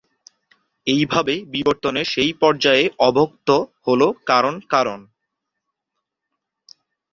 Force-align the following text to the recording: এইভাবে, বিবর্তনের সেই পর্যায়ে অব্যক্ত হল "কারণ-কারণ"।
এইভাবে, 0.87 1.33
বিবর্তনের 1.53 2.05
সেই 2.05 2.31
পর্যায়ে 2.41 2.85
অব্যক্ত 2.99 3.49
হল 3.85 4.01
"কারণ-কারণ"। 4.27 4.99